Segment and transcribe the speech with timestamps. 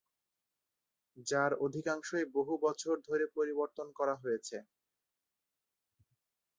[1.27, 4.57] যার অধিকাংশই বহু বছর ধরে পরিবর্তন করা হয়েছে।